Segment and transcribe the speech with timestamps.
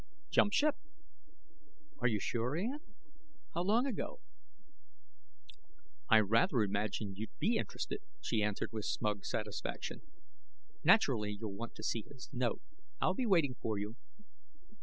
[0.31, 0.73] "Jumped ship."
[1.99, 2.79] "Are you sure, Ann?
[3.53, 4.19] How long ago?"
[6.09, 10.01] "I rather imagined you'd be interested," she answered with smug satisfaction.
[10.83, 12.61] "Naturally you'll want to see his note.
[12.99, 13.95] I'll be waiting for you."